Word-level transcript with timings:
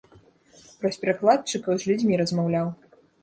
Праз 0.83 0.95
перакладчыкаў 1.03 1.73
з 1.83 1.91
людзьмі 1.91 2.19
размаўляў. 2.25 2.67